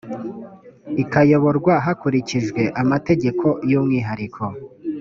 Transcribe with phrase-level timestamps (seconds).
[1.03, 4.43] ikayoborwa hakurikijwe amategeko y umwihariko